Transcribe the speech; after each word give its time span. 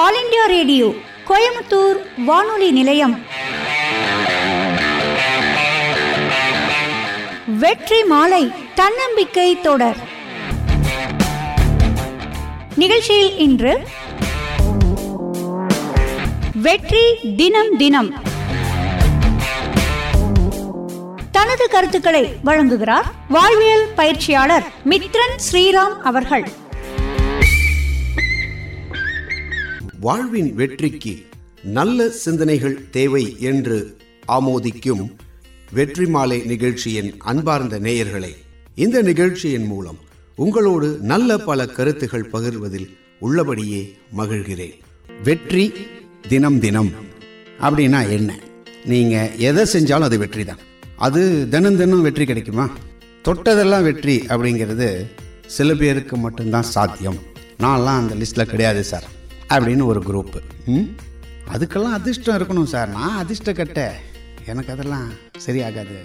All 0.00 0.16
India 0.20 0.42
radio 0.52 0.86
Coimbatore 1.28 1.98
வானொலி 2.28 2.66
நிலையம். 2.78 3.14
வெற்றி 7.62 8.00
மாலை 8.10 8.40
தன்னம்பிக்கை 8.80 9.46
தொடர். 9.66 10.00
நிகழ்ச்சியில் 12.82 13.32
இன்று 13.46 13.72
வெற்றி 16.66 17.04
தினம் 17.40 17.72
தினம். 17.82 18.10
தனது 21.38 21.66
கருத்துக்களை 21.76 22.24
வழங்குகிறார் 22.44 23.10
வாழ்வியல் 23.38 23.88
பயிற்சியாளர் 24.00 24.68
மித்ரன் 24.92 25.36
ஸ்ரீராம் 25.48 25.98
அவர்கள். 26.12 26.46
வாழ்வின் 30.00 30.54
வெற்றிக்கு 30.54 31.22
நல்ல 31.62 32.08
சிந்தனைகள் 32.10 32.90
தேவை 32.90 33.36
என்று 33.40 33.96
ஆமோதிக்கும் 34.28 35.10
வெற்றி 35.72 36.06
மாலை 36.06 36.38
நிகழ்ச்சியின் 36.40 37.14
அன்பார்ந்த 37.18 37.80
நேயர்களே 37.80 38.36
இந்த 38.74 39.02
நிகழ்ச்சியின் 39.02 39.64
மூலம் 39.64 39.98
உங்களோடு 40.34 40.98
நல்ல 41.00 41.38
பல 41.38 41.66
கருத்துகள் 41.66 42.30
பகிர்வதில் 42.32 42.88
உள்ளபடியே 43.18 43.96
மகிழ்கிறேன். 44.16 44.74
வெற்றி 45.22 45.72
தினம் 46.28 46.60
தினம். 46.60 46.92
அப்படின்னா 47.60 48.10
என்ன? 48.10 48.38
நீங்க 48.84 49.30
எதை 49.30 49.64
செஞ்சாலும் 49.72 50.08
அது 50.08 50.18
வெற்றி 50.18 50.44
தான் 50.44 50.58
அது 50.96 51.48
தினம் 51.48 51.76
தினம் 51.76 52.02
வெற்றி 52.02 52.24
கிடைக்குமா? 52.24 52.70
தொட்டதெல்லாம் 53.24 53.82
வெற்றி 53.82 54.18
அப்படிங்கிறது 54.28 55.06
சில 55.46 55.74
பேருக்கு 55.74 56.16
மட்டும்தான் 56.16 56.62
சாத்தியம். 56.62 57.18
நான்லாம் 57.58 58.00
அந்த 58.00 58.14
லிஸ்ட்டில் 58.14 58.50
கிடையாது 58.50 58.84
சார். 58.84 59.14
அப்படின்னு 59.48 59.84
ஒரு 59.84 60.00
குரூப்பு 60.00 60.40
ம்? 60.66 60.86
அதுக்கெல்லாம் 61.54 61.92
அதிர்ஷ்டம் 61.92 62.36
இருக்கணும் 62.36 62.64
சார். 62.64 62.88
நான் 62.88 63.16
அதிர்ஷ்ட 63.16 63.52
கட்ட. 63.52 63.94
எனக்கு 64.46 64.72
அதெல்லாம் 64.72 65.10
சரியாகாது. 65.46 65.96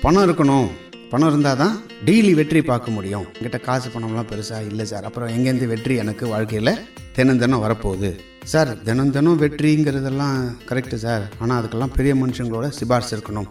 பணம் 0.00 0.30
இருக்கணும். 0.30 0.68
பணம் 1.10 1.28
இருந்தால் 1.28 1.56
தான் 1.56 1.80
டெய்லி 2.04 2.34
வெற்றி 2.34 2.62
பார்க்க 2.62 2.90
முடியும். 2.90 3.26
என்கிட்ட 3.40 3.60
காசு 3.60 3.88
பணம்லாம் 3.88 4.26
பெருசாக 4.30 4.66
இல்லை 4.66 4.86
சார். 4.86 5.04
அப்புறம் 5.04 5.28
எங்கேருந்து 5.28 5.66
வெற்றி 5.66 5.94
எனக்கு 5.94 6.26
வாழ்க்கையில் 6.26 6.78
தினம் 7.12 7.38
தினம் 7.38 7.62
வரப்போகுது. 7.62 8.18
சார் 8.44 8.82
தினம் 8.82 9.10
தினம் 9.10 9.40
வெற்றிங்கிறதெல்லாம் 9.40 10.48
கரெக்டு 10.68 10.94
சார். 10.94 11.28
ஆனால் 11.38 11.64
அதுக்கெல்லாம் 11.64 11.94
பெரிய 11.96 12.14
மனுஷங்களோட 12.14 12.68
சிபார்சு 12.68 13.16
இருக்கணும். 13.16 13.46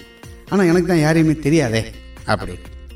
ஆனால் 0.50 0.66
எனக்கு 0.66 0.88
தான் 0.88 1.00
யாரையுமே 1.00 1.34
தெரியாதே. 1.34 1.86
அப்படி. 2.26 2.54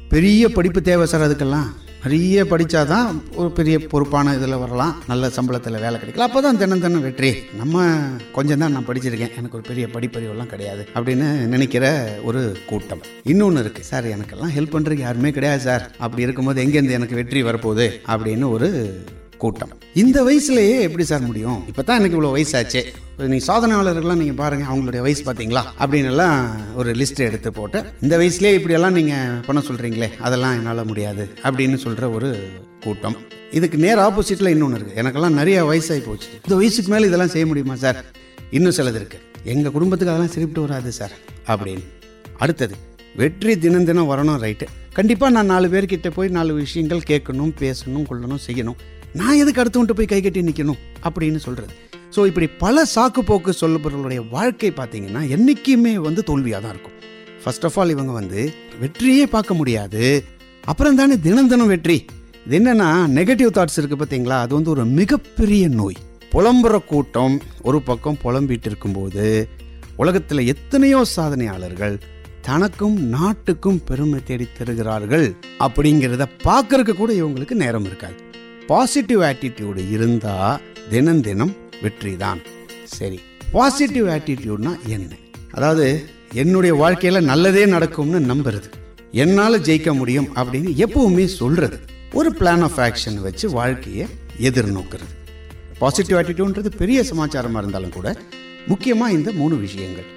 பெரிய 0.09 0.49
படிப்பு 0.49 0.81
தேவை 0.81 1.05
சார் 1.05 1.21
அதுக்கெல்லாம். 1.21 1.67
நிறைய 2.03 2.43
படித்தாதான் 2.43 3.07
ஒரு 3.35 3.51
பெரிய 3.51 3.79
பொறுப்பான 3.79 4.33
இதில் 4.35 4.55
வரலாம். 4.55 5.03
நல்ல 5.07 5.27
சம்பளத்தில் 5.27 5.81
வேலை 5.81 5.99
கிடைக்கலாம். 5.99 6.27
அப்போ 6.29 6.41
தான் 6.41 6.57
தினம் 6.57 6.79
தினம் 6.79 7.01
வெற்றி. 7.01 7.31
நம்ம 7.57 7.83
கொஞ்சம் 8.31 8.57
தான் 8.57 8.71
நான் 8.71 8.85
படிச்சிருக்கேன். 8.85 9.35
எனக்கு 9.37 9.57
ஒரு 9.57 9.65
பெரிய 9.67 9.87
படிப்பறிவெல்லாம் 9.93 10.51
கிடையாது 10.53 10.87
அப்படின்னு 10.95 11.27
நினைக்கிற 11.45 12.15
ஒரு 12.23 12.57
கூட்டம். 12.67 13.03
இன்னொன்று 13.23 13.63
இருக்குது 13.63 13.89
சார் 13.91 14.05
எனக்கெல்லாம் 14.05 14.55
ஹெல்ப் 14.57 14.75
பண்ணுறதுக்கு 14.75 15.07
யாருமே 15.07 15.31
கிடையாது 15.31 15.61
சார். 15.61 15.91
அப்படி 15.97 16.21
இருக்கும்போது 16.21 16.63
எங்கேருந்து 16.63 16.97
எனக்கு 16.99 17.15
வெற்றி 17.15 17.43
வரப்போகுது? 17.43 17.89
அப்படின்னு 18.07 18.49
ஒரு 18.49 18.69
கூட்டம். 19.41 19.71
இந்த 20.01 20.17
வயசுலயே 20.27 20.73
எப்படி 20.87 21.03
சார் 21.09 21.27
முடியும்? 21.27 21.59
இப்பதான் 21.71 21.99
எனக்கு 21.99 22.17
இவ்வளோ 22.17 22.31
வயசாச்சே. 22.35 22.81
நீங்க 23.31 23.45
சாதனையாளர்கள்லாம் 23.49 24.21
நீங்கள் 24.21 24.39
பாருங்கள் 24.41 24.69
அவங்களுடைய 24.71 25.01
வயசு 25.05 25.21
பாத்தீங்களா? 25.27 25.63
அப்படின்னு 25.83 26.09
எல்லாம் 26.13 26.37
ஒரு 26.79 26.89
லிஸ்ட் 26.99 27.21
எடுத்து 27.27 27.49
போட்டு 27.57 27.79
இந்த 28.05 28.13
வயசுலேயே 28.21 28.57
இப்படியெல்லாம் 28.59 28.97
நீங்கள் 28.99 29.39
பண்ண 29.47 29.61
சொல்கிறீங்களே 29.69 30.09
அதெல்லாம் 30.27 30.55
என்னால் 30.59 30.83
முடியாது 30.91 31.25
அப்படின்னு 31.47 31.79
சொல்கிற 31.85 32.09
ஒரு 32.17 32.29
கூட்டம். 32.85 33.17
இதுக்கு 33.59 33.77
நேர் 33.85 34.03
ஆப்போசிட்டில் 34.07 34.53
இன்னொன்று 34.55 34.79
இருக்குது 34.79 34.99
எனக்கெல்லாம் 35.03 35.39
நிறைய 35.41 35.59
வயசாகி 35.69 36.03
போச்சு. 36.09 36.29
இந்த 36.43 36.55
வயசுக்கு 36.61 36.91
மேலே 36.95 37.09
இதெல்லாம் 37.11 37.33
செய்ய 37.35 37.47
முடியுமா 37.51 37.77
சார்? 37.85 37.99
இன்னும் 38.57 38.77
சிலது 38.79 38.99
இருக்குது 39.01 39.25
எங்கள் 39.53 39.75
குடும்பத்துக்கு 39.77 40.13
அதெல்லாம் 40.13 40.35
சிரிப்பிட்டு 40.35 40.67
வராது 40.67 40.91
சார் 40.99 41.15
அப்படின்னு. 41.53 41.85
அடுத்தது 42.43 42.75
வெற்றி 43.21 43.53
தினம் 43.63 43.87
தினம் 43.89 44.11
வரணும் 44.13 44.39
ரைட்டு 44.45 44.65
கண்டிப்பாக 44.97 45.33
நான் 45.35 45.51
நாலு 45.53 45.67
பேர்கிட்ட 45.73 46.09
போய் 46.15 46.35
நாலு 46.37 46.51
விஷயங்கள் 46.63 47.07
கேட்கணும் 47.09 47.51
பேசணும் 47.63 48.07
கொள்ளணும் 48.09 48.41
செய்யணும். 48.47 48.79
நான் 49.19 49.39
எதுக்கு 49.41 49.61
அடுத்தவன்ட்டு 49.61 49.97
போய் 49.97 50.09
கை 50.11 50.21
கட்டி 50.21 50.41
நிற்கணும் 50.47 50.81
அப்படின்னு 51.07 51.39
சொல்கிறது 51.45 51.73
ஸோ 52.15 52.25
இப்படி 52.29 52.47
பல 52.63 52.85
சாக்கு 52.95 53.21
போக்கு 53.29 53.51
சொல்லப்படுறவங்களுடைய 53.61 54.21
வாழ்க்கை 54.29 54.71
பார்த்தீங்கன்னா 54.71 55.29
என்றைக்குமே 55.35 55.93
வந்து 55.97 56.23
தோல்வியாக 56.23 56.61
தான் 56.63 56.73
இருக்கும். 56.75 56.95
ஃபர்ஸ்ட் 57.43 57.65
ஆஃப் 57.67 57.77
ஆல் 57.79 57.89
இவங்க 57.89 58.11
வந்து 58.11 58.53
வெற்றியே 58.81 59.25
பார்க்க 59.25 59.53
முடியாது. 59.53 60.23
அப்புறம் 60.63 60.95
தானே 60.95 61.17
தினம் 61.19 61.47
தினம் 61.47 61.67
வெற்றி. 61.67 62.05
இது 62.45 62.57
என்னன்னா 62.59 62.89
நெகட்டிவ் 63.17 63.51
தாட்ஸ் 63.57 63.77
இருக்குது 63.79 64.01
பார்த்தீங்களா? 64.01 64.37
அது 64.45 64.53
வந்து 64.55 64.69
ஒரு 64.69 64.85
மிகப்பெரிய 64.85 65.67
நோய். 65.67 65.97
புலம்புற 66.31 66.85
கூட்டம் 66.85 67.41
ஒரு 67.61 67.81
பக்கம் 67.81 68.21
புலம்பிட்டு 68.23 68.65
இருக்கும்போது 68.65 69.49
உலகத்தில் 69.95 70.47
எத்தனையோ 70.53 71.05
சாதனையாளர்கள் 71.15 71.97
தனக்கும் 72.41 72.97
நாட்டுக்கும் 73.15 73.83
பெருமை 73.87 74.23
தேடி 74.23 74.47
தருகிறார்கள் 74.57 75.35
அப்படிங்கிறத 75.59 76.27
பார்க்கறதுக்கு 76.47 77.01
கூட 77.01 77.13
இவங்களுக்கு 77.13 77.55
நேரம் 77.63 77.85
இருக்காது. 77.85 78.17
பாசிட்டிவ் 78.69 79.21
ஆட்டிடியூடு 79.27 79.81
இருந்தா 79.95 80.59
தினம் 80.89 81.21
தினம் 81.27 81.53
வெற்றி 81.83 82.11
தான். 82.23 82.39
சரி 82.95 83.19
பாசிட்டிவ் 83.53 84.07
ஆட்டிடியூட்னா 84.15 84.73
என்ன? 84.95 85.11
அதாவது 85.55 85.85
என்னுடைய 86.41 86.73
வாழ்க்கையில 86.81 87.21
நல்லதே 87.29 87.63
நடக்கும்னு 87.65 88.19
நம்புறது. 88.31 88.69
என்னால் 89.23 89.63
ஜெயிக்க 89.67 89.93
முடியும் 89.93 90.29
அப்படின்னு 90.35 90.73
எப்பவுமே 90.85 91.25
சொல்றது. 91.39 91.79
ஒரு 92.13 92.31
பிளான் 92.39 92.63
ஆஃப் 92.67 92.79
ஆக்ஷன் 92.87 93.17
வச்சு 93.25 93.49
வாழ்க்கையை 93.49 94.07
எதிர்நோக்கிறது. 94.49 95.11
பாசிட்டிவ் 95.81 96.19
ஆட்டிடியூட்ன்றது 96.21 96.71
பெரிய 96.83 97.01
சமாச்சாரமாக 97.03 97.63
இருந்தாலும் 97.63 97.95
கூட 97.97 98.07
முக்கியமாக 98.67 99.17
இந்த 99.17 99.29
மூணு 99.41 99.55
விஷயங்கள். 99.65 100.07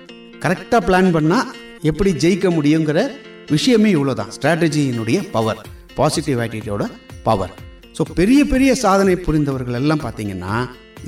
கரெக்டாக 0.44 0.82
பிளான் 0.90 1.12
பண்ணால் 1.18 1.50
எப்படி 1.90 2.12
ஜெயிக்க 2.12 2.48
முடியுங்கிற 2.58 3.10
விஷயமே 3.56 3.92
இவ்வளோதான் 3.96 4.32
ஸ்ட்ராட்டஜியினுடைய 4.38 5.30
power 5.36 5.60
positive 6.00 6.38
attitude 6.38 6.84
power 7.28 7.54
so 7.96 8.02
பெரிய 8.18 8.40
பெரிய 8.52 8.70
சாதனை 8.82 9.14
புரிந்தவர்கள் 9.26 9.78
எல்லாம் 9.80 10.02
பார்த்தீங்கன்னா 10.04 10.54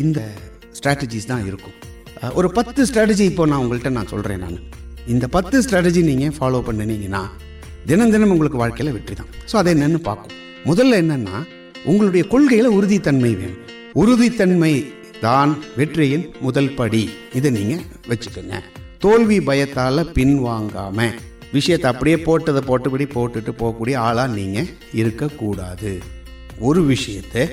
இந்த 0.04 0.20
ஸ்ட்ராட்டஜிஸ் 0.78 1.30
தான் 1.32 1.44
இருக்கும். 1.50 1.76
ஒரு 2.38 2.48
பத்து 2.56 2.80
ஸ்ட்ராட்டஜி 2.88 3.24
இப்போ 3.30 3.44
நான் 3.50 3.62
உங்கள்கிட்ட 3.62 3.90
நான் 3.98 4.10
சொல்கிறேன் 4.12 4.42
நான். 4.44 4.58
இந்த 5.12 5.26
பத்து 5.36 5.56
ஸ்ட்ராட்டஜி 5.64 6.00
நீங்கள் 6.10 6.34
ஃபாலோ 6.38 6.60
பண்ணினீங்கன்னா 6.68 7.22
தினம் 7.90 8.12
தினம் 8.14 8.32
உங்களுக்கு 8.34 8.60
வாழ்க்கையில் 8.62 8.94
வெற்றி 8.96 9.14
தான். 9.20 9.30
ஸோ 9.50 9.54
அதை 9.60 9.70
என்னென்னு 9.74 10.00
பார்க்கும் 10.08 10.34
முதல்ல 10.70 10.98
என்னென்னா 11.02 11.36
உங்களுடைய 11.90 12.24
கொள்கையில் 12.32 12.74
உறுதித்தன்மை 12.76 13.32
வேணும். 13.40 13.60
உறுதித்தன்மை 14.02 14.72
தான் 15.26 15.52
வெற்றியின் 15.80 16.24
முதல் 16.46 16.74
படி. 16.78 17.02
இதை 17.38 17.50
நீங்கள் 17.58 17.84
வச்சுக்கோங்க. 18.10 18.58
தோல்வி 19.04 19.38
பயத்தால் 19.48 20.08
பின்வாங்காம 20.16 21.08
விஷயத்தை 21.56 21.88
அப்படியே 21.92 22.18
போட்டதை 22.26 22.62
போட்டபடி 22.68 23.06
போட்டுட்டு 23.16 23.52
போகக்கூடிய 23.60 23.96
ஆளாக 24.06 24.34
நீங்கள் 24.38 24.70
இருக்கக்கூடாது. 25.00 25.92
ஒரு 26.60 26.82
விஷயத்தை 26.84 27.44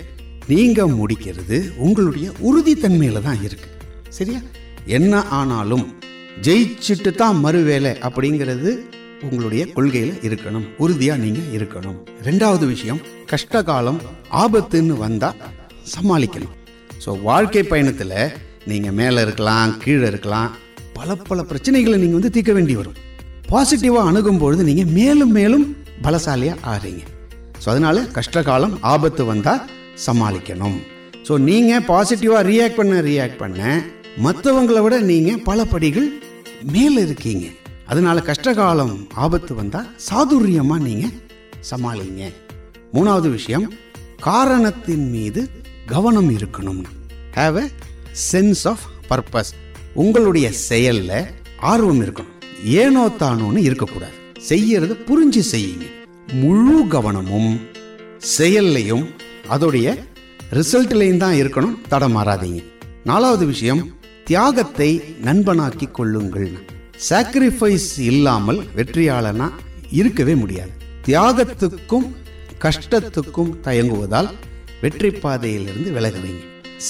நீங்கள் 0.48 0.96
முடிக்கிறது 1.00 1.58
உங்களுடைய 1.78 2.32
உறுதித்தன்மையில் 2.48 3.26
தான் 3.28 3.42
இருக்குது 3.48 3.78
சரியா? 4.10 4.40
என்ன 4.86 5.24
ஆனாலும் 5.40 5.86
ஜெயிச்சுட்டு 6.46 7.12
தான் 7.16 7.46
மறுவேலை 7.46 7.94
அப்படிங்கிறது 8.08 8.72
உங்களுடைய 9.24 9.64
கொள்கையில் 9.74 10.16
இருக்கணும். 10.28 10.66
உறுதியாக 10.78 11.22
நீங்கள் 11.24 11.50
இருக்கணும். 11.58 11.98
ரெண்டாவது 12.28 12.68
விஷயம் 12.68 13.02
கஷ்ட 13.26 13.64
காலம் 13.64 14.00
ஆபத்துன்னு 14.32 14.96
வந்தால் 14.98 15.38
சமாளிக்கணும். 15.94 16.56
ஸோ 17.06 17.22
வாழ்க்கை 17.22 17.64
பயணத்தில் 17.64 18.34
நீங்கள் 18.66 18.98
மேலே 19.00 19.22
இருக்கலாம் 19.22 19.78
கீழே 19.84 20.08
இருக்கலாம் 20.08 20.52
பல 20.94 21.16
பல 21.16 21.42
பிரச்சனைகளை 21.42 21.98
நீங்கள் 21.98 22.20
வந்து 22.20 22.30
தீர்க்க 22.30 22.52
வேண்டி 22.54 22.76
வரும். 22.76 22.98
பாசிட்டிவாக 23.52 24.10
அணுகும் 24.10 24.38
பொழுது 24.38 24.64
நீங்கள் 24.64 24.86
மேலும் 24.86 25.32
மேலும் 25.32 25.76
பலசாலியாக 26.04 26.64
ஆறீங்க. 26.74 27.04
ஸோ 27.62 27.68
அதனால 27.74 27.98
கஷ்ட 28.18 28.42
காலம் 28.50 28.76
ஆபத்து 28.92 29.24
வந்தால் 29.32 29.64
சமாளிக்கணும். 30.06 30.78
ஸோ 31.28 31.34
நீங்கள் 31.48 31.84
பாசிட்டிவாக 31.90 32.44
ரியாக்ட் 32.52 32.80
பண்ண 32.80 33.02
ரியாக்ட் 33.10 33.42
பண்ண 33.42 33.60
மற்றவங்களை 34.26 34.82
விட 34.86 34.96
நீங்கள் 35.12 35.44
பல 35.50 35.66
படிகள் 35.74 36.08
மேலே 36.76 37.02
இருக்கீங்க. 37.08 37.46
அதனால 37.92 38.18
கஷ்ட 38.30 38.54
காலம் 38.62 38.96
ஆபத்து 39.26 39.54
வந்தால் 39.60 39.88
சாதுரியமாக 40.08 40.86
நீங்கள் 40.88 41.16
சமாளிங்க. 41.70 42.24
மூணாவது 42.96 43.30
விஷயம் 43.38 43.68
காரணத்தின் 44.30 45.06
மீது 45.16 45.42
கவனம் 45.94 46.32
இருக்கணும். 46.38 46.82
Have 47.40 47.58
a 47.64 47.68
sense 48.32 48.66
of 48.74 48.86
purpose 49.10 49.54
உங்களுடைய 50.04 50.48
செயலில் 50.68 51.18
ஆர்வம் 51.72 52.04
இருக்கணும். 52.06 52.38
ஏனோ 52.84 53.04
தானோன்னு 53.24 53.62
இருக்கக்கூடாது. 53.70 54.16
செய்யறது 54.52 54.94
புரிஞ்சு 55.08 55.44
செய்யுங்க. 55.54 55.88
முழு 56.32 56.88
கவனமும் 56.88 57.60
செயல்லையும் 58.18 59.06
அதோடைய 59.50 59.88
ரிசல்ட்லையும் 60.52 61.18
தான் 61.18 61.34
இருக்கணும் 61.34 61.78
தடமாறாதீங்க 61.90 62.64
நாலாவது 63.04 63.46
விஷயம் 63.46 64.00
தியாகத்தை 64.26 65.04
நண்பனாக்கி 65.24 65.92
கொள்ளுங்கள். 65.92 66.52
சாக்ரிஃபைஸ் 67.10 68.00
இல்லாமல் 68.00 68.60
வெற்றியாளனா 68.76 69.50
இருக்கவே 69.92 70.36
முடியாது. 70.36 70.72
தியாகத்துக்கும் 71.06 72.08
கஷ்டத்துக்கும் 72.60 73.60
தயங்குவதால் 73.62 74.30
வெற்றி 74.82 75.10
பாதையிலிருந்து 75.10 75.92
விலகுவீங்க. 75.92 76.42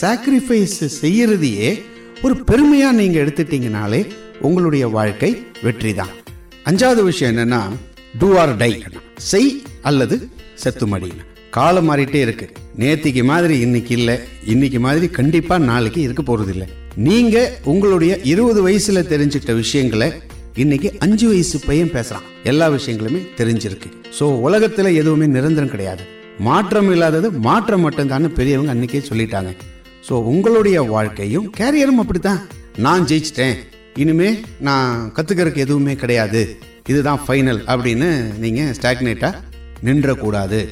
சாக்ரிஃபைஸ் 0.01 0.79
செய்யறதையே 1.01 1.83
ஒரு 2.21 2.33
பெருமையா 2.33 2.91
நீங்க 2.91 3.19
எடுத்துட்டீங்கனாலே 3.19 4.07
உங்களுடைய 4.39 4.87
வாழ்க்கை 4.87 5.45
வெற்றி 5.63 5.93
தான் 5.93 6.09
அஞ்சாவது 6.63 7.03
விஷயம் 7.03 7.35
என்னன்னா 7.35 7.61
டூ 8.19 8.29
ஆர் 8.41 8.51
டை 8.57 8.71
செய் 9.31 9.51
அல்லது 9.89 10.15
செத்து 10.63 10.85
மடி 10.87 11.09
காலம் 11.55 11.87
மாறிட்டே 11.89 12.19
இருக்கு. 12.25 12.45
நேத்திக்கு 12.81 13.23
மாதிரி 13.29 13.55
இன்னைக்கு 13.59 13.93
இல்லை. 13.97 14.15
இன்னைக்கு 14.53 14.79
மாதிரி 14.85 15.07
கண்டிப்பா 15.17 15.55
நாளைக்கு 15.69 16.01
இருக்க 16.01 16.23
போறது 16.27 16.51
இல்லை 16.55 16.67
நீங்க 17.07 17.37
உங்களுடைய 17.71 18.13
இருபது 18.31 18.59
வயசுல 18.67 19.01
தெரிஞ்சிட்ட 19.13 19.53
விஷயங்களை 19.55 20.07
இன்னைக்கு 20.55 20.89
அஞ்சு 20.99 21.27
வயசு 21.27 21.59
பையன் 21.67 21.93
பேசுறான். 21.97 22.25
எல்லா 22.43 22.69
விஷயங்களுமே 22.69 23.21
தெரிஞ்சிருக்கு. 23.39 23.89
ஸோ 24.19 24.25
உலகத்துல 24.47 24.93
எதுவுமே 25.01 25.25
நிரந்தரம் 25.25 25.73
கிடையாது. 25.73 26.03
மாற்றம் 26.47 26.91
இல்லாதது 26.91 27.31
மாற்றம் 27.47 27.85
மட்டும்தான் 27.87 28.33
பெரியவங்க 28.39 28.73
அன்னைக்கே 28.75 29.01
சொல்லிட்டாங்க. 29.09 29.53
ஸோ 30.07 30.13
உங்களுடைய 30.31 30.81
வாழ்க்கையும் 30.95 31.47
கேரியரும் 31.59 32.01
அப்படித்தான். 32.03 32.41
நான் 32.85 33.07
ஜெயிச்சிட்டேன். 33.11 33.55
இனிமே 34.03 34.29
நான் 34.67 35.13
கத்துக்கிறதுக்கு 35.15 35.65
எதுவுமே 35.67 35.95
கிடையாது. 35.95 36.43
இதுதான் 36.87 37.19
ஃபைனல் 37.27 37.61
அப்படின்னு 37.73 38.37
நீங்கள் 38.37 38.75
ஸ்டாக்னேட்டாக 38.81 39.35
நின்றக்கூடாது. 39.83 40.67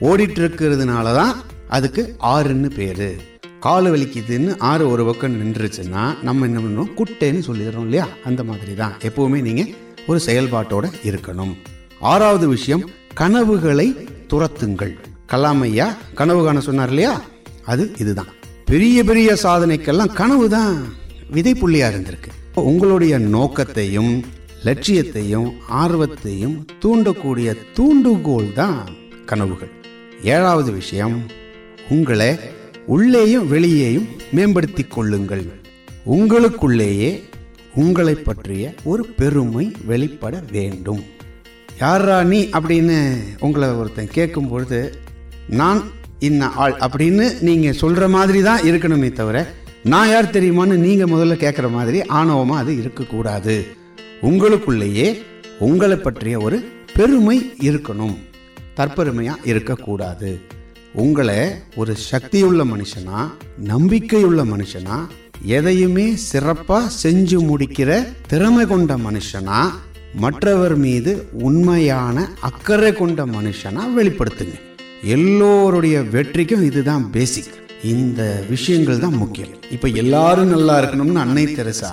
ஓடிட்டு 0.00 0.40
இருக்கிறதுனால 0.44 1.14
தான் 1.14 1.42
அதுக்கு 1.68 2.16
ஆறுன்னு 2.22 2.70
பேர். 2.70 3.32
கால் 3.60 3.84
வலிக்குதுன்னு 3.84 4.58
ஆறு 4.58 4.90
ஒரு 4.90 5.04
பக்கம் 5.04 5.36
நின்றுச்சுன்னா 5.42 6.22
நம்ம 6.22 6.44
என்ன 6.44 6.60
பண்ணுவோம்? 6.60 6.92
குட்டைன்னு 6.96 7.42
சொல்லிடுறோம் 7.46 7.80
இல்லையா? 7.80 8.08
அந்த 8.24 8.44
மாதிரி 8.44 8.74
தான் 8.74 8.92
எப்போவுமே 9.02 9.40
நீங்கள் 9.40 9.74
ஒரு 10.06 10.20
செயல்பாட்டோட 10.26 10.92
இருக்கணும். 11.02 11.56
ஆறாவது 12.00 12.48
விஷயம் 12.48 12.90
கனவுகளை 13.14 14.08
துரத்துங்கள். 14.28 14.94
கலாமையா 15.28 15.96
கனவு 16.14 16.44
காண 16.44 16.60
சொன்னார் 16.60 16.88
இல்லையா? 16.88 17.20
அது 17.64 17.92
இதுதான். 17.98 18.26
பெரிய 18.64 19.04
பெரிய 19.04 19.36
சாதனைக்கெல்லாம் 19.42 20.12
கனவு 20.12 20.48
தான் 20.48 20.84
விதைப்புள்ளியாக 21.32 21.94
இருந்திருக்கு. 21.94 22.30
உங்களுடைய 22.54 23.18
நோக்கத்தையும் 23.18 24.24
லட்சியத்தையும் 24.64 25.52
ஆர்வத்தையும் 25.68 26.66
தூண்டக்கூடிய 26.82 27.56
தூண்டுகோல் 27.74 28.52
தான் 28.52 28.88
கனவுகள். 29.26 29.70
ஏழாவது 30.22 30.72
விஷயம் 30.72 31.22
உங்களை 31.88 32.36
உள்ளேயும் 32.86 33.48
வெளியேயும் 33.48 34.08
மேம்படுத்திக் 34.32 34.90
கொள்ளுங்கள். 34.90 35.44
உங்களுக்குள்ளேயே 36.10 37.22
உங்களை 37.74 38.14
பற்றிய 38.14 38.74
ஒரு 38.84 39.06
பெருமை 39.06 39.72
வெளிப்பட 39.84 40.42
வேண்டும். 40.52 41.04
யாரா 41.80 42.22
நீ? 42.22 42.42
அப்படின்னு 42.42 43.16
உங்களை 43.40 43.68
ஒருத்தன் 43.68 44.08
கேட்கும் 44.08 44.48
பொழுது 44.48 44.94
நான் 45.48 45.82
இன்ன 46.18 46.48
ஆள் 46.48 46.74
அப்படின்னு 46.74 47.40
நீங்கள் 47.40 47.72
சொல்கிற 47.72 48.08
மாதிரி 48.08 48.42
தான் 48.42 48.60
இருக்கணுமே 48.60 49.12
தவிர 49.12 49.46
நான் 49.84 50.08
யார் 50.08 50.30
தெரியுமான்னு 50.30 50.76
நீங்கள் 50.76 51.10
முதல்ல 51.10 51.32
கேட்குற 51.32 51.70
மாதிரி 51.70 52.00
ஆணவமாக 52.00 52.62
அது 52.62 52.76
இருக்கக்கூடாது. 52.76 53.82
உங்களுக்குள்ளேயே 54.22 55.22
உங்களை 55.58 55.96
பற்றிய 55.96 56.38
ஒரு 56.38 56.64
பெருமை 56.94 57.52
இருக்கணும். 57.58 58.16
தற்பெருமையாக 58.74 59.40
இருக்கக்கூடாது. 59.44 60.40
உங்களை 60.92 61.50
ஒரு 61.74 61.96
சக்தியுள்ள 62.10 62.64
மனுஷனா 62.64 63.30
நம்பிக்கையுள்ள 63.64 64.44
மனுஷனா 64.44 65.06
எதையுமே 65.42 66.16
சிறப்பாக 66.16 66.90
செஞ்சு 67.02 67.38
முடிக்கிற 67.50 68.12
திறமை 68.28 68.66
கொண்ட 68.66 68.96
மனுஷனா 68.96 69.64
மற்றவர் 70.14 70.76
மீது 70.76 71.28
உண்மையான 71.32 72.30
அக்கறை 72.40 72.92
கொண்ட 72.92 73.26
மனுஷனா 73.26 73.80
வெளிப்படுத்துங்க. 73.98 74.60
எல்லோருடைய 75.02 76.00
வெற்றிக்கும் 76.00 76.62
இதுதான் 76.62 77.10
பேசிக் 77.10 77.62
இந்த 77.92 78.22
விஷயங்கள் 78.52 79.00
தான் 79.02 79.16
முக்கியம். 79.22 79.50
இப்ப 79.74 79.88
எல்லாரும் 80.02 80.52
நல்லா 80.54 80.74
இருக்கணும்னு 80.80 81.22
அன்னை 81.22 81.44
தெரசா 81.56 81.90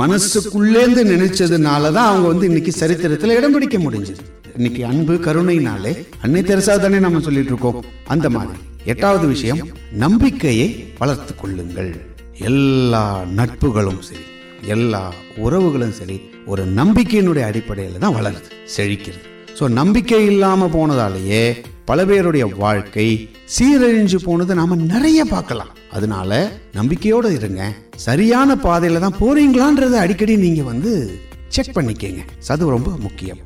மனசுக்குள்ளேந்து 0.00 1.02
நினைச்சதுனால 1.12 1.92
தான் 1.96 2.08
அவங்க 2.10 2.26
வந்து 2.32 2.48
இன்னைக்கு 2.50 2.72
சரித்திரத்துல 2.80 3.36
இடம் 3.38 3.54
பிடிக்க 3.54 3.78
முடிஞ்சது. 3.84 4.24
இன்னைக்கு 4.56 4.82
அன்பு 4.90 5.14
கருணைனாலே 5.26 5.92
அன்னை 6.24 6.42
தெரசா 6.50 6.74
தானே 6.84 7.00
நம்ம 7.06 7.22
சொல்லிட்டு 7.28 7.52
இருக்கோம். 7.54 7.78
அந்த 8.14 8.28
மாதிரி 8.36 8.60
எட்டாவது 8.92 9.26
விஷயம் 9.34 9.62
நம்பிக்கையை 10.04 10.68
வளர்த்து 11.00 11.34
கொள்ளுங்கள். 11.42 11.90
எல்லா 12.50 13.04
நட்புகளும் 13.40 14.02
சரி 14.10 14.26
எல்லா 14.76 15.02
உறவுகளும் 15.46 15.96
சரி 16.02 16.18
ஒரு 16.52 16.62
நம்பிக்கையினுடைய 16.80 17.44
அடிப்படையில் 17.50 18.02
தான் 18.04 18.16
வளருது 18.18 18.50
செழிக்கிறது. 18.76 19.26
ஸோ 19.60 19.66
நம்பிக்கை 19.68 20.18
இல்லாமல் 20.26 20.72
போனதாலேயே 20.74 21.40
பல 21.88 22.04
பேருடைய 22.10 22.44
வாழ்க்கை 22.60 23.04
சீரழிஞ்சு 23.54 24.18
போனது 24.26 24.52
நாம 24.60 24.76
நிறைய 24.92 25.24
பார்க்கலாம். 25.32 25.72
அதனால 25.96 26.30
நம்பிக்கையோடு 26.76 27.30
இருங்க. 27.38 27.62
சரியான 28.06 28.56
பாதையில் 28.66 29.02
தான் 29.04 29.18
போறீங்களான்றத 29.20 29.96
அடிக்கடி 30.04 30.36
நீங்கள் 30.44 30.68
வந்து 30.70 30.92
செக் 31.56 31.74
பண்ணிக்கங்க. 31.78 32.22
அது 32.54 32.70
ரொம்ப 32.76 32.90
முக்கியம். 33.06 33.42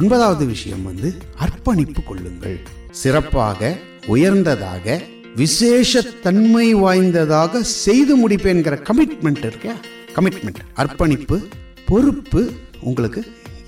ஒன்பதாவது 0.00 0.46
விஷயம் 0.46 0.82
வந்து 0.82 1.10
அர்ப்பணிப்பு 1.46 2.02
கொள்ளுங்கள். 2.08 2.58
சிறப்பாக 3.02 3.72
உயர்ந்ததாக 4.16 4.98
விசேஷ 5.42 6.02
தன்மை 6.26 6.74
வாய்ந்ததாக 6.74 7.62
செய்து 7.62 8.16
முடிப்பேங்கிற 8.22 8.80
கமிட்மெண்ட் 8.90 9.46
இருக்க? 9.50 9.76
கமிட்மெண்ட் 10.18 10.60
அர்ப்பணிப்பு 10.74 11.38
பொறுப்பு 11.86 12.44
உங்களுக்கு 12.80 13.22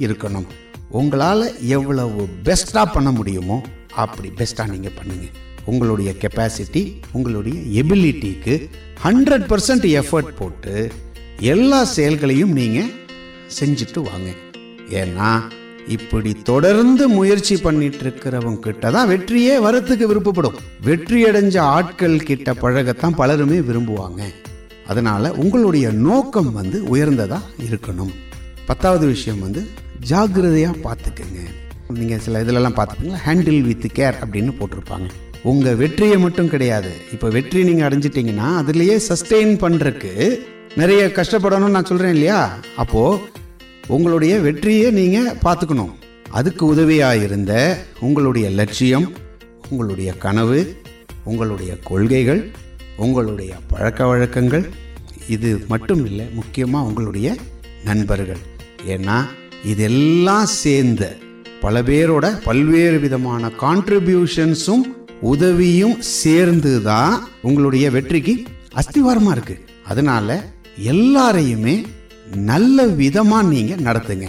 இருக்கணும். 0.06 0.50
உங்களால் 0.98 1.44
எவ்வளவு 1.76 2.22
பெஸ்ட்டாக 2.46 2.92
பண்ண 2.92 3.10
முடியுமோ 3.10 3.56
அப்படி 4.02 4.28
பெஸ்ட்டாக 4.38 4.72
நீங்கள் 4.74 4.94
பண்ணுங்கள் 4.98 5.32
உங்களுடைய 5.70 6.10
கெப்பாசிட்டி 6.22 6.82
உங்களுடைய 7.16 7.82
எபிலிட்டிக்கு 7.82 8.54
ஹண்ட்ரட் 9.04 9.46
பர்சன்ட் 9.50 9.86
எஃபர்ட் 10.00 10.30
போட்டு 10.38 10.74
எல்லா 11.54 11.80
செயல்களையும் 11.84 12.52
நீங்கள் 12.60 12.90
செஞ்சுட்டு 13.58 14.00
வாங்க. 14.10 14.30
ஏன்னா 15.00 15.30
இப்படி 15.96 16.32
தொடர்ந்து 16.50 17.04
முயற்சி 17.08 17.56
பண்ணிட்டு 17.56 18.02
இருக்கிறவங்க 18.04 18.64
கிட்ட 18.66 18.90
தான் 18.90 19.08
வெற்றியே 19.12 19.54
வரத்துக்கு 19.66 20.06
விருப்பப்படும். 20.10 20.58
வெற்றி 20.88 21.20
அடைஞ்ச 21.24 21.56
ஆட்கள் 21.76 22.18
கிட்ட 22.28 22.54
பழகத்தான் 22.64 23.18
பலருமே 23.20 23.58
விரும்புவாங்க. 23.70 24.22
அதனால 24.86 25.32
உங்களுடைய 25.44 25.88
நோக்கம் 26.08 26.52
வந்து 26.52 26.80
உயர்ந்ததா 26.94 27.40
இருக்கணும். 27.68 28.14
பத்தாவது 28.68 29.06
விஷயம் 29.06 29.40
வந்து 29.40 29.62
ஜாகிரதையாக 30.10 30.82
பார்த்துக்கங்க. 30.86 31.40
நீங்கள் 32.00 32.22
சில 32.24 32.40
இதிலெல்லாம் 32.44 32.76
பார்த்துப்பீங்களா 32.78 33.20
ஹேண்டில் 33.26 33.62
வித் 33.68 33.86
கேர் 33.98 34.16
அப்படின்னு 34.24 34.52
போட்டிருப்பாங்க. 34.58 35.08
உங்கள் 35.50 35.78
வெற்றியை 35.82 36.16
மட்டும் 36.24 36.50
கிடையாது. 36.54 36.90
இப்போ 37.14 37.28
வெற்றி 37.36 37.60
நீங்கள் 37.68 37.86
அடைஞ்சிட்டிங்கன்னா 37.88 38.48
அதுலேயே 38.60 38.96
சஸ்டெயின் 39.08 39.54
பண்ணுறக்கு 39.64 40.12
நிறைய 40.80 41.02
கஷ்டப்படணும்னு 41.18 41.76
நான் 41.76 41.90
சொல்கிறேன் 41.90 42.14
இல்லையா? 42.16 42.40
அப்போது 42.82 43.20
உங்களுடைய 43.96 44.34
வெற்றியை 44.46 44.88
நீங்கள் 45.00 45.34
பார்த்துக்கணும். 45.44 45.92
அதுக்கு 46.38 46.64
உதவியாக 46.74 47.24
இருந்த 47.26 47.52
உங்களுடைய 48.06 48.46
லட்சியம் 48.60 49.06
உங்களுடைய 49.70 50.10
கனவு 50.24 50.60
உங்களுடைய 51.30 51.72
கொள்கைகள் 51.90 52.42
உங்களுடைய 53.04 53.52
பழக்க 53.70 54.06
வழக்கங்கள் 54.10 54.64
இது 55.34 55.50
மட்டும் 55.72 56.02
இல்லை 56.08 56.26
முக்கியமாக 56.38 56.88
உங்களுடைய 56.88 57.28
நண்பர்கள். 57.88 58.42
ஏன்னா 58.94 59.16
இதெல்லாம் 59.72 60.48
சேர்ந்த 60.62 61.04
பல 61.64 61.82
பேரோட 61.88 62.26
பல்வேறு 62.48 62.96
விதமான 63.04 63.50
கான்ட்ரிபியூஷன்ஸும் 63.62 64.84
உதவியும் 65.32 65.96
சேர்ந்து 66.20 66.72
தான் 66.88 67.14
உங்களுடைய 67.48 67.86
வெற்றிக்கு 67.96 68.34
அஸ்திவாரமாக 68.80 69.34
இருக்கு. 69.36 69.56
அதனால 69.90 70.36
எல்லாரையுமே 70.92 71.76
நல்ல 72.50 72.86
விதமாக 73.02 73.48
நீங்கள் 73.52 73.84
நடத்துங்க. 73.88 74.28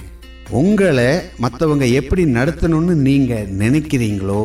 உங்களை 0.62 1.10
மற்றவங்க 1.44 1.86
எப்படி 2.00 2.24
நடத்தணும்னு 2.38 2.96
நீங்கள் 3.10 3.52
நினைக்கிறீங்களோ 3.62 4.42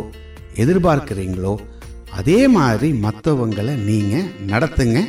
எதிர்பார்க்குறீங்களோ 0.63 1.55
அதே 2.19 2.41
மாதிரி 2.59 2.89
மற்றவங்களை 3.07 3.75
நீங்கள் 3.89 4.31
நடத்துங்க. 4.53 5.01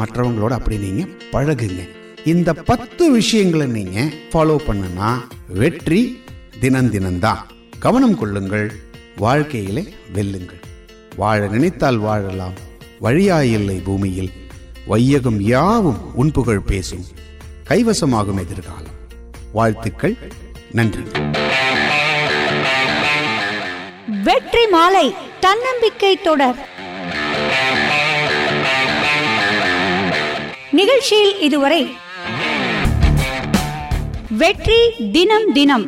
மற்றவங்களோட 0.00 0.52
அப்படி 0.58 0.76
நீங்கள் 0.86 1.10
பழகுங்க. 1.32 1.82
இந்த 2.24 2.52
பத்து 2.52 3.10
விஷயங்களை 3.10 3.66
நீங்க 3.66 4.00
ஃபாலோ 4.32 4.56
பண்ணுனா 4.66 5.10
வெற்றி 5.48 6.22
தினம் 6.60 6.90
தினம்தான். 6.90 7.46
கவனம் 7.78 8.18
கொள்ளுங்கள் 8.18 8.72
வாழ்க்கையிலே 9.16 9.94
வெல்லுங்கள். 10.12 10.60
வாழ 11.16 11.48
நினைத்தால் 11.48 11.98
வாழலாம் 11.98 12.52
வழியாயில்லை 12.98 13.76
பூமியில். 13.76 14.32
வையகம் 14.86 15.40
யாவும் 15.40 16.14
உன்புகழ் 16.14 16.60
பேசும் 16.60 17.04
கைவசமாகும் 17.68 18.40
எதிர்காலம். 18.44 18.98
வாழ்த்துக்கள் 19.52 20.16
நன்றி 20.72 21.02
வெற்றி 24.22 24.66
மாலை 24.66 25.14
தன்னம்பிக்கை 25.40 26.16
தொடர். 26.16 26.68
நிகழ்ச்சியில் 30.70 31.38
இதுவரை 31.38 31.96
வெற்றி 34.40 34.78
தினம் 35.12 35.46
தினம். 35.52 35.84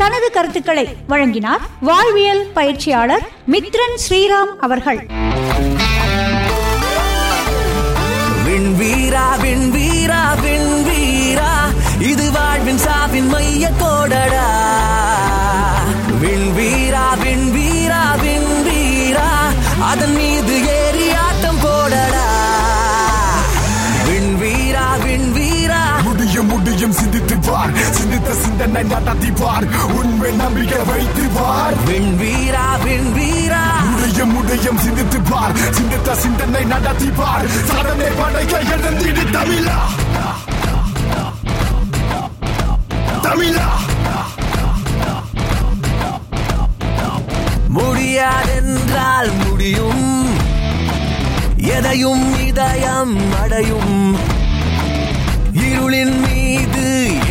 தனது 0.00 0.26
கருத்துக்களை 0.30 0.84
வழங்கினார் 1.08 1.62
வாழ்வியல் 1.80 2.42
பயிற்சியாளர் 2.54 3.24
மித்ரன் 3.52 3.96
ஸ்ரீராம் 4.04 4.52
அவர்கள். 4.60 5.00
விண்வீரா 8.46 9.26
விண்வீரா 9.44 10.22
விண்வீரா 10.44 11.52
இது 12.10 12.26
வாழ்வின் 12.30 12.82
சாவின் 12.86 13.28
மைய 13.28 13.70
கோடடா. 13.82 14.46
சிந்தனை 28.76 28.96
நடத்திப்பார் 28.96 29.66
உண்மை 29.84 30.30
நம்பிக்கை 30.32 30.78
வைத்துப்பார் 30.78 31.76
விண்வீரா 31.86 32.64
விண்வீரா 32.84 33.62
முடியும் 33.90 34.32
முடியும் 34.32 34.78
சிந்தித்து 34.78 35.20
பார் 35.20 35.56
சிந்தித்த 35.70 36.14
சிந்தனை 36.14 36.64
நடத்தி 36.64 37.08
பார் 37.16 37.46
சாதனை 37.64 38.08
படைக்க 38.10 38.58
எழுந்திடு 38.62 39.24
தமிழா. 39.30 39.78
தமிழா. 43.22 43.68
முடியாதென்றால் 47.76 49.32
முடியும். 49.46 50.28
எதையும் 51.56 52.46
இதயம் 52.46 53.16
அடையும். 53.42 54.16
இருளின் 55.54 56.16
மீது 56.18 57.24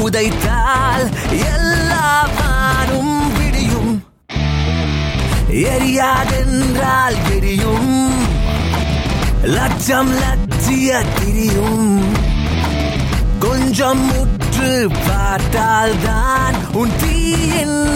உதைத்தால் 0.00 1.06
எல்லா 1.52 2.28
வானும் 2.36 3.36
விடியும். 3.36 4.04
எரியாதென்றால் 5.48 7.18
தெரியும் 7.28 7.94
லட்சம் 9.42 10.12
லட்சிய 10.14 11.02
திரியும். 11.18 12.12
கொஞ்சம் 13.38 14.04
முற்று 14.04 14.88
பார்த்தால் 15.06 15.94
தான் 16.04 16.56
உன் 16.72 16.92
தீயின் 17.00 17.89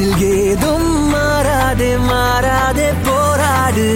நொடியினில் 0.00 0.20
ஏதும் 0.34 0.90
மாறாதே 1.12 1.88
மாறாதே 2.08 2.88
போராடு. 3.06 3.88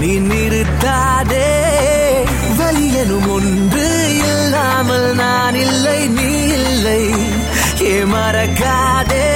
நீ 0.00 0.10
நிறுத்தாதே. 0.28 1.48
வலியனும் 2.58 3.28
ஒன்று 3.30 3.84
இல்லாமல் 4.22 5.08
நான் 5.14 5.58
இல்லை 5.64 6.00
நீ 6.08 6.30
இல்லை. 6.58 7.02
ஏ 7.82 7.94
மறக்காதே. 8.12 9.26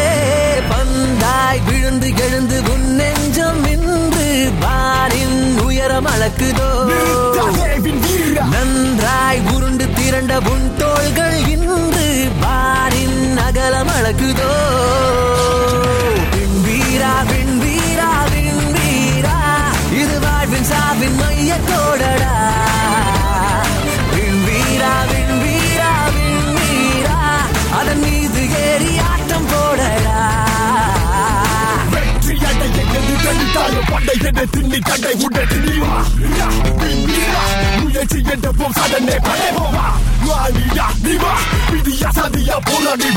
பந்தாய் 0.71 1.63
விழுந்து 1.69 2.11
எழுந்து 2.25 2.59
உன் 2.73 2.89
நெஞ்சம் 2.95 3.63
இன்று 3.75 4.29
பாரின் 4.65 5.39
உயரம் 5.67 6.11
அளக்குதோ. 6.15 6.71
நன்றாய் 8.55 9.43
உருண்டு 9.55 9.87
திரண்ட 9.95 10.35
உன் 10.53 10.67
தோள்கள் 10.77 11.39
இன்று 11.55 12.09
பாரின் 12.43 13.21
அகலம் 13.47 13.93
அழகுதோ 13.97 14.53
விண்வீரா 17.15 17.44
தடுத்தாலும் 33.55 33.89
படை 33.91 34.15
என 34.29 34.45
திண்ணி 34.53 34.79
உடனே 35.25 35.59
நீவா 35.65 35.97
வீரா 37.03 37.43
முயற்சி 37.83 38.19
என்ற 38.33 38.49
போம் 38.53 38.73
சாதனை 38.73 39.17
படைவோமா 39.19 39.87
வாலியா 40.25 40.87
நீவா 41.05 41.35
விதியா 41.71 42.11
சதியா 42.19 42.57
போராடி 42.65 43.11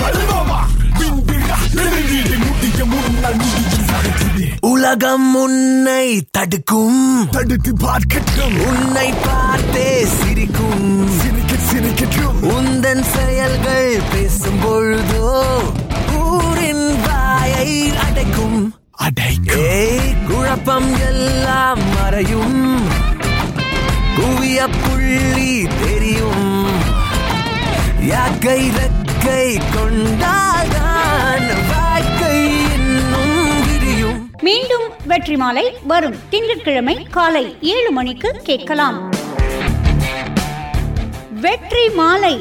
நடக்குது 3.90 4.46
உலகம் 4.62 5.28
உன்னை 5.36 6.06
தடுக்கும். 6.32 7.00
தடுத்து 7.32 7.72
பார்க்கட்டும். 7.76 8.56
உன்னை 8.68 9.08
பார்த்தே 9.24 9.88
சிரிக்கும். 10.16 10.86
சிரிக்க 11.18 11.54
சிரிக்கட்டும். 11.70 12.40
உந்தன் 12.54 13.06
செயல்கள் 13.14 14.02
பேசும் 14.12 14.60
பொழுதோ 14.62 15.26
குழப்பம் 20.68 20.96
எல்லாம் 21.10 21.82
மறையும். 21.92 22.56
குவிய 24.18 24.58
புள்ளி 24.80 25.52
தெரியும். 25.82 26.50
யாக்கை 28.10 28.58
ரெக்கை 28.78 29.46
கொண்டாதான் 29.76 31.46
வாழ்க்கை 31.70 32.34
இன்னும் 32.74 34.20
மீண்டும் 34.42 34.88
வெற்றி 35.06 35.38
மாலை 35.44 35.66
வரும் 35.94 36.18
திங்கட்கிழமை 36.30 36.98
காலை 37.18 37.46
ஏழு 37.76 37.92
மணிக்கு 37.92 38.32
கேட்கலாம். 38.44 39.00
வெற்றி 41.46 41.86
மாலை 42.02 42.36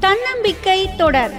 தன்னம்பிக்கை 0.00 0.80
தொடர். 1.02 1.36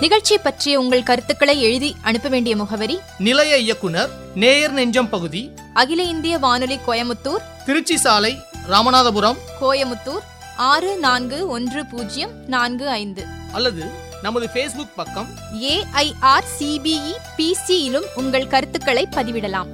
நிகழ்ச்சி 0.00 0.38
பற்றிய 0.38 0.80
உங்கள் 0.80 1.02
கருத்துக்களை 1.02 1.62
எழுதி 1.62 1.96
அனுப்ப 2.02 2.28
வேண்டிய 2.28 2.56
முகவரி 2.56 2.96
நிலைய 3.18 3.56
இயக்குனர் 3.58 4.10
நேயர் 4.34 4.72
நெஞ்சம் 4.72 5.08
பகுதி 5.08 5.42
அகில 5.72 6.02
இந்திய 6.02 6.38
வானொலி 6.38 6.78
கோயமுத்தூர் 6.86 7.42
திருச்சி 7.66 7.96
சாலை 7.96 8.32
ராமநாதபுரம் 8.68 9.38
கோயமுத்தூர் 9.60 10.24
ஆறு 10.56 10.98
நான்கு 10.98 11.48
ஒன்று 11.48 11.86
பூஜ்ஜியம் 11.86 12.32
நான்கு 12.46 12.88
ஐந்து. 12.88 13.22
அல்லது 13.52 13.84
நமது 14.22 14.46
ஃபேஸ்புக் 14.54 14.96
பக்கம் 14.96 15.28
ஏஐஆர் 15.74 16.48
சிபிஇ 16.58 17.14
பிசியிலும் 17.36 18.08
உங்கள் 18.14 18.48
கருத்துக்களை 18.48 19.08
பதிவிடலாம். 19.16 19.70